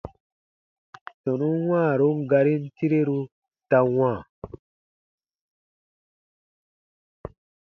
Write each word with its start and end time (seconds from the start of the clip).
Tɔnun 1.23 1.57
wãarun 1.69 2.17
garin 2.29 2.63
tireru 2.75 3.19
ta 3.69 3.77
wãa. 3.95 4.17